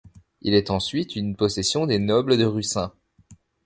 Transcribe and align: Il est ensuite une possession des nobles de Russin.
Il 0.41 0.55
est 0.55 0.71
ensuite 0.71 1.15
une 1.15 1.35
possession 1.35 1.85
des 1.85 1.99
nobles 1.99 2.35
de 2.35 2.45
Russin. 2.45 2.91